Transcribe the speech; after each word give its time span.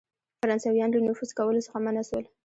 فرانسیویان 0.41 0.89
له 0.93 1.01
نفوذ 1.07 1.31
کولو 1.37 1.65
څخه 1.67 1.77
منع 1.85 2.03
سول. 2.09 2.25